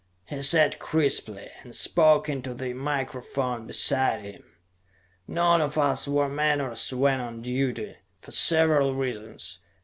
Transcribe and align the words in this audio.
he 0.25 0.41
said 0.41 0.79
crisply, 0.79 1.49
and 1.61 1.75
spoke 1.75 2.27
into 2.27 2.55
the 2.55 2.73
microphone 2.73 3.67
beside 3.67 4.19
him. 4.21 4.43
None 5.27 5.61
of 5.61 5.77
us 5.77 6.07
wore 6.07 6.27
menores 6.27 6.91
when 6.91 7.19
on 7.19 7.43
duty, 7.43 7.97
for 8.19 8.31
several 8.31 8.95
reasons. 8.95 9.59